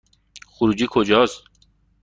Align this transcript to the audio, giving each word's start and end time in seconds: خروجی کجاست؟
خروجی 0.47 0.87
کجاست؟ 0.89 1.43